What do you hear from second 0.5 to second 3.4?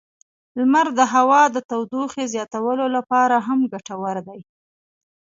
لمر د هوا د تودوخې زیاتولو لپاره